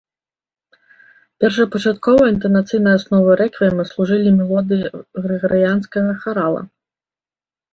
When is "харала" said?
6.25-6.61